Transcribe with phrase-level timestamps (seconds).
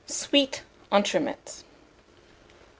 [0.07, 1.63] (Sweet Entremets.)